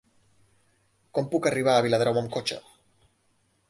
[1.19, 2.63] Com puc arribar a Viladrau amb cotxe?